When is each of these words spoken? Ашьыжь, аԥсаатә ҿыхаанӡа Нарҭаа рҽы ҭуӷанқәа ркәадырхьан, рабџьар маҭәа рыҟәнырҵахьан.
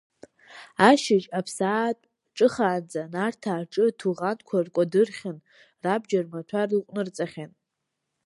Ашьыжь, 0.89 1.27
аԥсаатә 1.37 2.05
ҿыхаанӡа 2.35 3.01
Нарҭаа 3.13 3.61
рҽы 3.63 3.85
ҭуӷанқәа 3.99 4.57
ркәадырхьан, 4.65 5.37
рабџьар 5.83 6.25
маҭәа 6.31 6.61
рыҟәнырҵахьан. 6.69 7.51